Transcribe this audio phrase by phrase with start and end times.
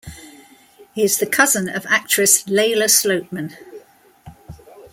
[0.95, 3.53] He is the cousin of actress Lala Sloatman.